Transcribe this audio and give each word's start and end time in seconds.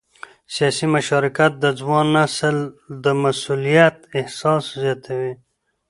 سیاسي 0.55 0.85
مشارکت 0.95 1.51
د 1.63 1.65
ځوان 1.79 2.05
نسل 2.15 2.57
د 3.03 3.05
مسؤلیت 3.23 3.95
احساس 4.19 4.63
زیاتوي 4.81 5.33